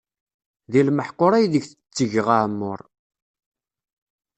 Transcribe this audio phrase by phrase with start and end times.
[0.71, 2.79] Di lmeḥqur ay deg tetteg aɛemmuṛ.